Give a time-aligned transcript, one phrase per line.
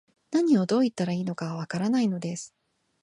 [0.31, 2.55] 何を、どう言ったらいいのか、わからないのです